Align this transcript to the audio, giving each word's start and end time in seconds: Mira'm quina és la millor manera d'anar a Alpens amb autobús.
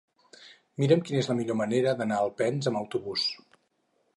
Mira'm 0.83 1.03
quina 1.09 1.19
és 1.25 1.29
la 1.31 1.35
millor 1.41 1.59
manera 1.59 1.93
d'anar 1.99 2.17
a 2.21 2.25
Alpens 2.29 2.71
amb 2.73 2.81
autobús. 2.81 3.29